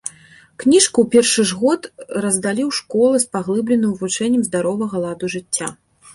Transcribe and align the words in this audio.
Кніжку 0.61 0.97
ў 1.01 1.05
першы 1.15 1.45
ж 1.49 1.59
год 1.59 1.81
раздалі 2.25 2.63
ў 2.69 2.79
школы 2.79 3.15
з 3.25 3.29
паглыбленым 3.37 3.93
вывучэннем 4.01 4.43
здаровага 4.51 4.95
ладу 5.07 5.25
жыцця. 5.37 5.67